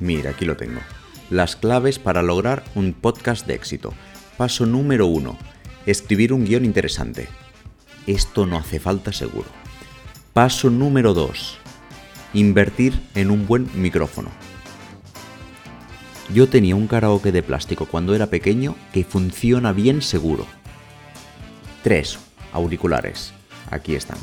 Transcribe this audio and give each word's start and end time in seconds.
Mira, 0.00 0.30
aquí 0.30 0.44
lo 0.44 0.56
tengo. 0.56 0.80
Las 1.30 1.56
claves 1.56 1.98
para 1.98 2.22
lograr 2.22 2.64
un 2.74 2.92
podcast 2.92 3.46
de 3.46 3.54
éxito. 3.54 3.92
Paso 4.36 4.66
número 4.66 5.06
uno. 5.06 5.36
Escribir 5.86 6.32
un 6.32 6.44
guion 6.44 6.64
interesante. 6.64 7.28
Esto 8.06 8.46
no 8.46 8.56
hace 8.58 8.78
falta 8.78 9.12
seguro. 9.12 9.48
Paso 10.32 10.70
número 10.70 11.14
dos. 11.14 11.58
Invertir 12.34 13.00
en 13.14 13.30
un 13.30 13.46
buen 13.46 13.68
micrófono. 13.74 14.30
Yo 16.32 16.48
tenía 16.48 16.74
un 16.74 16.88
karaoke 16.88 17.32
de 17.32 17.42
plástico 17.42 17.86
cuando 17.86 18.14
era 18.14 18.26
pequeño 18.26 18.74
que 18.92 19.04
funciona 19.04 19.72
bien 19.72 20.02
seguro. 20.02 20.46
3. 21.82 22.18
Auriculares. 22.52 23.32
Aquí 23.70 23.94
están. 23.94 24.18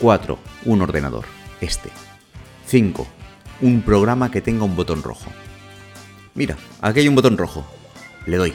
4. 0.00 0.38
Un 0.64 0.82
ordenador. 0.82 1.24
Este. 1.60 1.90
5. 2.66 3.06
Un 3.62 3.80
programa 3.80 4.30
que 4.30 4.42
tenga 4.42 4.64
un 4.64 4.76
botón 4.76 5.02
rojo. 5.02 5.30
Mira, 6.34 6.58
aquí 6.82 7.00
hay 7.00 7.08
un 7.08 7.14
botón 7.14 7.38
rojo. 7.38 7.66
Le 8.26 8.36
doy. 8.36 8.54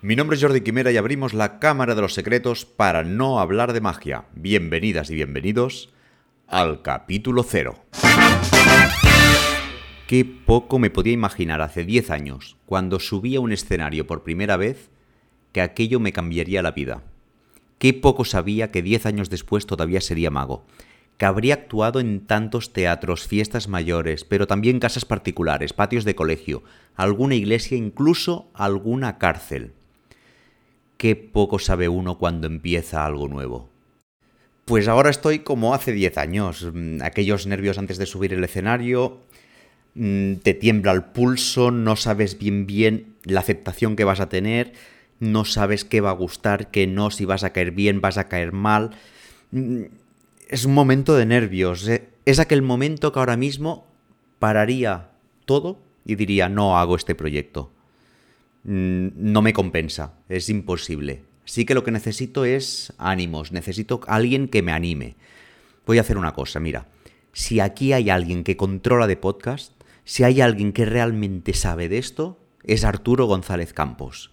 Mi 0.00 0.14
nombre 0.14 0.36
es 0.36 0.42
Jordi 0.42 0.60
Quimera 0.60 0.92
y 0.92 0.96
abrimos 0.96 1.32
la 1.32 1.58
Cámara 1.58 1.96
de 1.96 2.02
los 2.02 2.14
Secretos 2.14 2.66
para 2.66 3.02
no 3.02 3.40
hablar 3.40 3.72
de 3.72 3.80
magia. 3.80 4.26
Bienvenidas 4.34 5.10
y 5.10 5.14
bienvenidos 5.16 5.92
al 6.46 6.82
capítulo 6.82 7.42
cero. 7.42 7.81
Qué 10.12 10.26
poco 10.26 10.78
me 10.78 10.90
podía 10.90 11.14
imaginar 11.14 11.62
hace 11.62 11.86
10 11.86 12.10
años, 12.10 12.58
cuando 12.66 13.00
subí 13.00 13.34
a 13.34 13.40
un 13.40 13.50
escenario 13.50 14.06
por 14.06 14.22
primera 14.22 14.58
vez, 14.58 14.90
que 15.52 15.62
aquello 15.62 16.00
me 16.00 16.12
cambiaría 16.12 16.60
la 16.60 16.72
vida. 16.72 17.02
Qué 17.78 17.94
poco 17.94 18.26
sabía 18.26 18.70
que 18.70 18.82
10 18.82 19.06
años 19.06 19.30
después 19.30 19.64
todavía 19.64 20.02
sería 20.02 20.30
mago, 20.30 20.66
que 21.16 21.24
habría 21.24 21.54
actuado 21.54 21.98
en 21.98 22.26
tantos 22.26 22.74
teatros, 22.74 23.26
fiestas 23.26 23.68
mayores, 23.68 24.24
pero 24.24 24.46
también 24.46 24.80
casas 24.80 25.06
particulares, 25.06 25.72
patios 25.72 26.04
de 26.04 26.14
colegio, 26.14 26.62
alguna 26.94 27.34
iglesia, 27.34 27.78
incluso 27.78 28.50
alguna 28.52 29.16
cárcel 29.16 29.72
qué 30.98 31.16
poco 31.16 31.58
sabe 31.58 31.88
uno 31.88 32.18
cuando 32.18 32.46
empieza 32.46 33.06
algo 33.06 33.28
nuevo. 33.28 33.70
Pues 34.66 34.88
ahora 34.88 35.08
estoy 35.08 35.38
como 35.38 35.72
hace 35.72 35.92
10 35.92 36.18
años, 36.18 36.70
mm, 36.70 37.00
aquellos 37.00 37.46
nervios 37.46 37.78
antes 37.78 37.96
de 37.96 38.04
subir 38.04 38.34
el 38.34 38.44
escenario, 38.44 39.22
te 39.94 40.54
tiembla 40.54 40.92
el 40.92 41.04
pulso, 41.04 41.70
no 41.70 41.96
sabes 41.96 42.38
bien 42.38 42.66
bien 42.66 43.14
la 43.24 43.40
aceptación 43.40 43.96
que 43.96 44.04
vas 44.04 44.20
a 44.20 44.28
tener, 44.28 44.72
no 45.20 45.44
sabes 45.44 45.84
qué 45.84 46.00
va 46.00 46.10
a 46.10 46.14
gustar, 46.14 46.70
qué 46.70 46.86
no, 46.86 47.10
si 47.10 47.24
vas 47.24 47.44
a 47.44 47.52
caer 47.52 47.72
bien, 47.72 48.00
vas 48.00 48.18
a 48.18 48.28
caer 48.28 48.52
mal. 48.52 48.90
Mm, 49.50 49.82
es 50.48 50.64
un 50.64 50.74
momento 50.74 51.14
de 51.14 51.26
nervios, 51.26 51.86
eh, 51.88 52.08
es 52.24 52.38
aquel 52.38 52.62
momento 52.62 53.12
que 53.12 53.18
ahora 53.18 53.36
mismo 53.36 53.86
pararía 54.38 55.10
todo 55.44 55.78
y 56.04 56.14
diría 56.14 56.48
no 56.48 56.78
hago 56.78 56.96
este 56.96 57.14
proyecto. 57.14 57.70
Mm, 58.64 59.08
no 59.14 59.42
me 59.42 59.52
compensa, 59.52 60.14
es 60.28 60.48
imposible. 60.48 61.22
Sí 61.44 61.64
que 61.64 61.74
lo 61.74 61.84
que 61.84 61.90
necesito 61.90 62.44
es 62.44 62.92
ánimos, 62.98 63.52
necesito 63.52 64.00
alguien 64.06 64.48
que 64.48 64.62
me 64.62 64.72
anime. 64.72 65.16
Voy 65.86 65.98
a 65.98 66.02
hacer 66.02 66.16
una 66.16 66.32
cosa, 66.32 66.60
mira, 66.60 66.86
si 67.32 67.60
aquí 67.60 67.92
hay 67.92 68.10
alguien 68.10 68.44
que 68.44 68.56
controla 68.56 69.06
de 69.06 69.16
podcast, 69.16 69.72
si 70.04 70.24
hay 70.24 70.40
alguien 70.40 70.72
que 70.72 70.84
realmente 70.84 71.54
sabe 71.54 71.88
de 71.88 71.98
esto, 71.98 72.40
es 72.64 72.84
Arturo 72.84 73.26
González 73.26 73.72
Campos. 73.72 74.32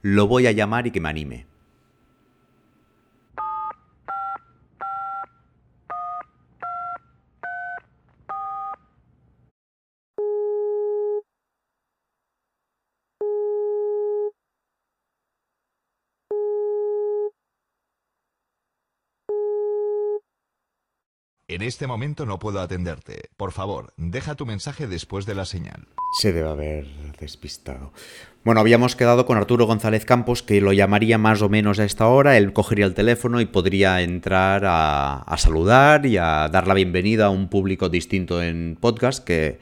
Lo 0.00 0.26
voy 0.26 0.46
a 0.46 0.52
llamar 0.52 0.86
y 0.86 0.90
que 0.90 1.00
me 1.00 1.08
anime. 1.08 1.46
En 21.54 21.60
este 21.60 21.86
momento 21.86 22.24
no 22.24 22.38
puedo 22.38 22.62
atenderte. 22.62 23.28
Por 23.36 23.52
favor, 23.52 23.92
deja 23.98 24.36
tu 24.36 24.46
mensaje 24.46 24.86
después 24.86 25.26
de 25.26 25.34
la 25.34 25.44
señal. 25.44 25.86
Se 26.18 26.32
debe 26.32 26.48
haber 26.48 26.86
despistado. 27.20 27.92
Bueno, 28.42 28.62
habíamos 28.62 28.96
quedado 28.96 29.26
con 29.26 29.36
Arturo 29.36 29.66
González 29.66 30.06
Campos, 30.06 30.42
que 30.42 30.62
lo 30.62 30.72
llamaría 30.72 31.18
más 31.18 31.42
o 31.42 31.50
menos 31.50 31.78
a 31.78 31.84
esta 31.84 32.06
hora. 32.06 32.38
Él 32.38 32.54
cogería 32.54 32.86
el 32.86 32.94
teléfono 32.94 33.38
y 33.42 33.44
podría 33.44 34.00
entrar 34.00 34.62
a, 34.64 35.26
saludar 35.36 36.06
y 36.06 36.16
a 36.16 36.48
dar 36.50 36.66
la 36.66 36.72
bienvenida 36.72 37.26
a 37.26 37.30
un 37.30 37.48
público 37.48 37.90
distinto 37.90 38.42
en 38.42 38.78
podcast 38.80 39.22
que, 39.22 39.60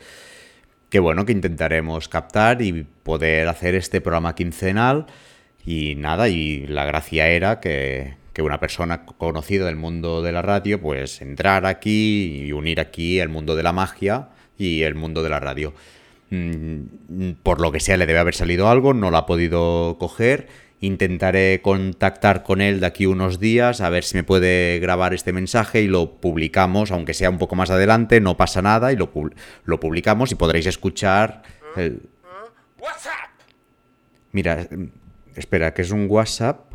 que, 0.90 1.00
bueno, 1.00 1.26
que 1.26 1.32
intentaremos 1.32 2.08
captar 2.08 2.62
y 2.62 2.86
poder 3.02 3.48
hacer 3.48 3.74
este 3.74 4.00
programa 4.00 4.36
quincenal. 4.36 5.06
Y 5.66 5.96
nada, 5.96 6.28
y 6.28 6.68
la 6.68 6.84
gracia 6.84 7.26
era 7.26 7.58
que, 7.58 8.19
que 8.32 8.42
una 8.42 8.60
persona 8.60 9.04
conocida 9.04 9.66
del 9.66 9.76
mundo 9.76 10.22
de 10.22 10.32
la 10.32 10.42
radio, 10.42 10.80
pues 10.80 11.20
entrar 11.20 11.66
aquí 11.66 12.44
y 12.44 12.52
unir 12.52 12.80
aquí 12.80 13.18
el 13.18 13.28
mundo 13.28 13.56
de 13.56 13.62
la 13.62 13.72
magia 13.72 14.28
y 14.56 14.82
el 14.82 14.94
mundo 14.94 15.22
de 15.22 15.28
la 15.30 15.41
radio. 15.41 15.74
Mm, 16.30 17.32
por 17.42 17.60
lo 17.60 17.72
que 17.72 17.80
sea, 17.80 17.96
le 17.96 18.06
debe 18.06 18.20
haber 18.20 18.34
salido 18.34 18.69
algo, 18.69 18.94
no 18.94 19.10
lo 19.10 19.16
ha 19.16 19.26
podido 19.26 19.96
coger. 19.98 20.48
Intentaré 20.82 21.60
contactar 21.60 22.42
con 22.42 22.62
él 22.62 22.80
de 22.80 22.86
aquí 22.86 23.04
unos 23.04 23.38
días 23.38 23.82
a 23.82 23.90
ver 23.90 24.02
si 24.02 24.16
me 24.16 24.24
puede 24.24 24.78
grabar 24.78 25.12
este 25.12 25.32
mensaje 25.32 25.82
y 25.82 25.88
lo 25.88 26.20
publicamos, 26.20 26.90
aunque 26.90 27.12
sea 27.12 27.28
un 27.28 27.36
poco 27.36 27.54
más 27.54 27.70
adelante, 27.70 28.20
no 28.20 28.36
pasa 28.36 28.62
nada 28.62 28.92
y 28.92 28.96
lo, 28.96 29.10
lo 29.64 29.80
publicamos 29.80 30.32
y 30.32 30.36
podréis 30.36 30.66
escuchar 30.66 31.42
el... 31.76 32.08
WhatsApp. 32.78 33.30
Mira, 34.32 34.66
espera, 35.36 35.74
que 35.74 35.82
es 35.82 35.90
un 35.90 36.06
WhatsApp. 36.08 36.69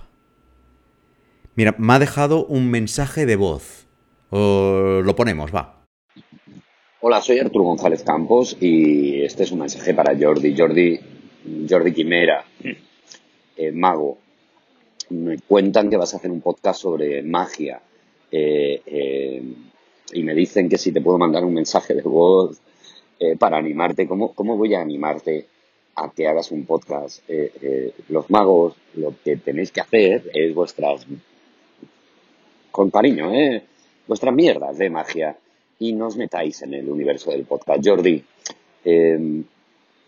Mira, 1.58 1.74
me 1.78 1.94
ha 1.94 2.00
dejado 2.00 2.46
un 2.48 2.70
mensaje 2.70 3.26
de 3.26 3.38
voz. 3.38 3.88
lo 4.30 5.16
ponemos, 5.16 5.56
va. 5.56 5.86
Hola, 7.00 7.22
soy 7.22 7.40
Arturo 7.40 7.64
González 7.64 8.04
Campos 8.04 8.58
y 8.60 9.22
este 9.22 9.44
es 9.44 9.52
un 9.54 9.60
mensaje 9.60 9.94
para 9.94 10.18
Jordi. 10.20 10.54
Jordi, 10.58 11.00
Jordi 11.70 11.94
Quimera, 11.94 12.44
eh, 13.56 13.72
mago. 13.72 14.18
Me 15.12 15.38
cuentan 15.48 15.90
que 15.90 15.96
vas 15.96 16.14
a 16.14 16.18
hacer 16.18 16.30
un 16.30 16.42
podcast 16.42 16.82
sobre 16.82 17.24
magia. 17.24 17.80
Eh, 18.30 18.82
eh, 18.86 19.44
y 20.12 20.24
me 20.24 20.36
dicen 20.36 20.68
que 20.68 20.78
si 20.78 20.92
te 20.92 21.00
puedo 21.00 21.18
mandar 21.18 21.46
un 21.46 21.54
mensaje 21.54 21.94
de 21.94 22.02
voz 22.02 22.60
para 23.40 23.58
animarte. 23.58 24.08
¿Cómo, 24.08 24.34
¿Cómo 24.34 24.58
voy 24.58 24.74
a 24.74 24.82
animarte 24.82 25.46
a 25.96 26.12
que 26.12 26.28
hagas 26.28 26.52
un 26.52 26.66
podcast? 26.66 27.24
los 28.10 28.30
magos, 28.30 28.76
lo 28.96 29.14
que 29.24 29.38
tenéis 29.38 29.72
que 29.72 29.80
hacer 29.80 30.30
es 30.34 30.54
vuestras 30.54 31.08
con 32.76 32.92
cariño, 32.92 33.34
¿eh? 33.34 33.64
Vuestras 34.06 34.36
mierdas 34.36 34.78
de 34.78 34.90
magia 34.90 35.38
y 35.80 35.94
no 35.94 36.08
os 36.08 36.18
metáis 36.18 36.62
en 36.62 36.74
el 36.74 36.90
universo 36.90 37.32
del 37.32 37.46
podcast. 37.46 37.82
Jordi, 37.82 38.22
em, 38.84 39.46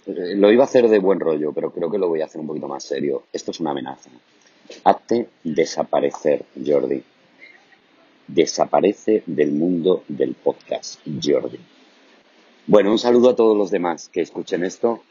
lo 0.06 0.52
iba 0.52 0.64
a 0.64 0.68
hacer 0.68 0.90
de 0.90 1.00
buen 1.00 1.18
rollo, 1.18 1.54
pero 1.54 1.72
creo 1.72 1.90
que 1.90 1.98
lo 1.98 2.10
voy 2.10 2.20
a 2.20 2.26
hacer 2.26 2.42
un 2.42 2.48
poquito 2.48 2.68
más 2.68 2.84
serio. 2.84 3.24
Esto 3.32 3.52
es 3.52 3.62
una 3.62 3.72
amenaza. 3.72 4.10
Hazte 4.84 5.30
desaparecer, 5.46 6.44
Jordi. 6.66 7.02
Desaparece 8.28 9.24
del 9.26 9.54
mundo 9.54 10.04
del 10.10 10.34
podcast, 10.34 11.00
Jordi. 11.24 11.60
Bueno, 12.66 12.92
un 12.92 13.00
saludo 13.00 13.30
a 13.30 13.36
todos 13.38 13.56
los 13.56 13.72
demás 13.72 14.10
que 14.10 14.20
escuchen 14.20 14.66
esto 14.66 15.04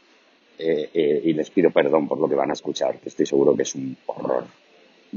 eh, 0.59 0.91
eh, 0.93 1.21
y 1.23 1.33
les 1.33 1.49
pido 1.49 1.71
perdón 1.71 2.07
por 2.07 2.19
lo 2.19 2.29
que 2.29 2.35
van 2.35 2.51
a 2.51 2.53
escuchar, 2.53 2.99
que 2.99 3.09
estoy 3.09 3.25
seguro 3.25 3.55
que 3.55 3.63
es 3.63 3.73
un 3.73 3.97
horror. 4.05 4.45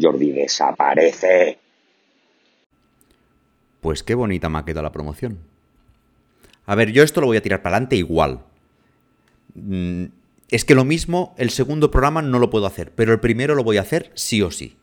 Jordi, 0.00 0.32
desaparece. 0.32 1.58
Pues 3.80 4.02
qué 4.02 4.14
bonita 4.14 4.48
me 4.48 4.58
ha 4.58 4.64
quedado 4.64 4.82
la 4.82 4.92
promoción. 4.92 5.38
A 6.66 6.74
ver, 6.74 6.92
yo 6.92 7.02
esto 7.02 7.20
lo 7.20 7.26
voy 7.26 7.36
a 7.36 7.42
tirar 7.42 7.62
para 7.62 7.76
adelante 7.76 7.96
igual. 7.96 8.40
Mm, 9.54 10.04
es 10.50 10.64
que 10.64 10.74
lo 10.74 10.84
mismo, 10.84 11.34
el 11.38 11.50
segundo 11.50 11.90
programa 11.90 12.22
no 12.22 12.38
lo 12.38 12.50
puedo 12.50 12.66
hacer, 12.66 12.92
pero 12.92 13.12
el 13.12 13.20
primero 13.20 13.54
lo 13.54 13.64
voy 13.64 13.78
a 13.78 13.82
hacer 13.82 14.10
sí 14.14 14.42
o 14.42 14.50
sí. 14.50 14.76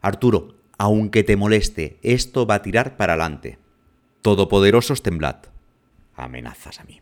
Arturo, 0.00 0.54
aunque 0.78 1.24
te 1.24 1.36
moleste, 1.36 1.98
esto 2.02 2.46
va 2.46 2.56
a 2.56 2.62
tirar 2.62 2.96
para 2.96 3.14
adelante. 3.14 3.58
Todopoderosos 4.20 5.02
temblad. 5.02 5.36
Amenazas 6.14 6.80
a 6.80 6.84
mí. 6.84 7.00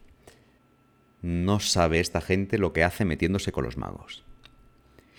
No 1.23 1.61
sabe 1.61 2.01
esta 2.01 2.21
gente 2.21 2.59
lo 2.59 2.73
que 2.73 2.85
hace 2.85 3.05
metiéndose 3.05 3.53
con 3.53 3.65
los 3.65 3.77
magos. 3.77 4.25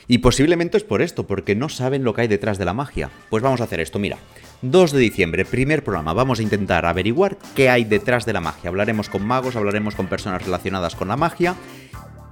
Y 0.08 0.20
posiblemente 0.20 0.78
es 0.78 0.84
por 0.84 1.02
esto, 1.02 1.28
porque 1.28 1.56
no 1.56 1.70
saben 1.70 2.04
lo 2.04 2.14
que 2.14 2.22
hay 2.22 2.28
detrás 2.28 2.58
de 2.58 2.66
la 2.66 2.74
magia. 2.74 3.10
Pues 3.30 3.44
vamos 3.44 3.62
a 3.62 3.66
hacer 3.66 3.80
esto, 3.80 4.00
mira. 4.00 4.18
2 4.62 4.92
de 4.92 5.00
diciembre, 5.00 5.46
primer 5.46 5.84
programa, 5.84 6.14
vamos 6.14 6.40
a 6.40 6.44
intentar 6.44 6.86
averiguar 6.86 7.38
qué 7.56 7.70
hay 7.70 7.84
detrás 7.84 8.26
de 8.26 8.34
la 8.34 8.42
magia. 8.42 8.70
Hablaremos 8.70 9.10
con 9.10 9.26
magos, 9.26 9.56
hablaremos 9.56 9.96
con 9.96 10.08
personas 10.08 10.44
relacionadas 10.44 10.96
con 10.96 11.08
la 11.08 11.18
magia 11.18 11.56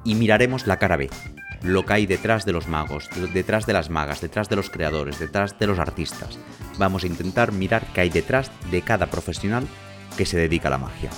y 0.03 0.13
miraremos 0.15 0.67
la 0.67 0.77
cara 0.77 0.97
B. 0.97 1.09
Lo 1.63 1.85
que 1.85 1.93
hay 1.93 2.05
detrás 2.05 2.45
de 2.45 2.53
los 2.53 2.67
magos, 2.67 3.09
detrás 3.33 3.65
de 3.65 3.73
las 3.73 3.89
magas, 3.89 4.21
detrás 4.21 4.47
de 4.47 4.55
los 4.55 4.69
creadores, 4.69 5.19
detrás 5.19 5.57
de 5.57 5.67
los 5.67 5.79
artistas. 5.79 6.37
Vamos 6.77 7.03
a 7.03 7.07
intentar 7.07 7.51
mirar 7.51 7.85
qué 7.93 8.01
hay 8.01 8.09
detrás 8.09 8.51
de 8.69 8.81
cada 8.81 9.07
profesional 9.07 9.67
que 10.15 10.25
se 10.25 10.37
dedica 10.37 10.67
a 10.67 10.71
la 10.71 10.77
magia. 10.77 11.09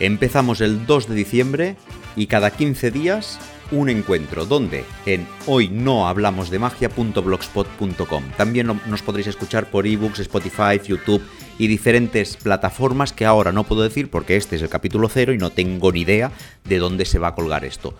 Empezamos 0.00 0.60
el 0.60 0.86
2 0.86 1.08
de 1.08 1.14
diciembre 1.16 1.76
y 2.14 2.28
cada 2.28 2.52
15 2.52 2.92
días 2.92 3.40
un 3.70 3.88
encuentro. 3.88 4.46
¿Dónde? 4.46 4.84
En 5.06 5.26
hoy 5.46 5.68
no 5.68 6.08
hablamos 6.08 6.50
de 6.50 6.58
magia.blogspot.com. 6.58 8.24
También 8.36 8.80
nos 8.86 9.02
podréis 9.02 9.26
escuchar 9.28 9.70
por 9.70 9.86
ebooks, 9.86 10.20
Spotify, 10.20 10.80
YouTube 10.84 11.22
y 11.58 11.66
diferentes 11.66 12.36
plataformas 12.36 13.12
que 13.12 13.26
ahora 13.26 13.52
no 13.52 13.64
puedo 13.64 13.82
decir 13.82 14.10
porque 14.10 14.36
este 14.36 14.56
es 14.56 14.62
el 14.62 14.68
capítulo 14.68 15.08
cero 15.08 15.32
y 15.32 15.38
no 15.38 15.50
tengo 15.50 15.92
ni 15.92 16.00
idea 16.02 16.32
de 16.64 16.78
dónde 16.78 17.04
se 17.04 17.18
va 17.18 17.28
a 17.28 17.34
colgar 17.34 17.64
esto. 17.64 17.94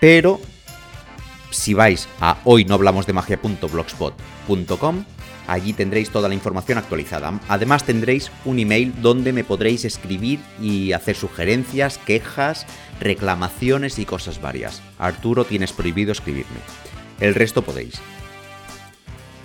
Pero 0.00 0.40
si 1.50 1.74
vais 1.74 2.08
a 2.20 2.38
hoy 2.44 2.64
no 2.64 2.74
hablamos 2.74 3.06
de 3.06 3.12
magia.blogspot.com 3.12 5.04
Allí 5.46 5.72
tendréis 5.72 6.10
toda 6.10 6.28
la 6.28 6.34
información 6.34 6.78
actualizada. 6.78 7.38
Además 7.48 7.84
tendréis 7.84 8.30
un 8.44 8.58
email 8.58 8.92
donde 9.00 9.32
me 9.32 9.44
podréis 9.44 9.84
escribir 9.84 10.40
y 10.60 10.92
hacer 10.92 11.16
sugerencias, 11.16 11.98
quejas, 11.98 12.66
reclamaciones 13.00 13.98
y 13.98 14.04
cosas 14.04 14.40
varias. 14.40 14.82
Arturo, 14.98 15.44
tienes 15.44 15.72
prohibido 15.72 16.12
escribirme. 16.12 16.58
El 17.20 17.34
resto 17.34 17.62
podéis. 17.62 18.00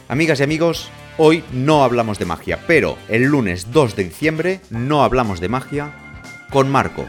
Amigas 0.07 0.39
y 0.41 0.43
amigos, 0.43 0.89
hoy 1.17 1.43
no 1.53 1.83
hablamos 1.83 2.19
de 2.19 2.25
magia, 2.25 2.59
pero 2.67 2.97
el 3.07 3.23
lunes 3.23 3.71
2 3.71 3.95
de 3.95 4.03
diciembre 4.03 4.61
no 4.69 5.03
hablamos 5.03 5.39
de 5.39 5.49
magia 5.49 5.93
con 6.51 6.69
Marco. 6.69 7.05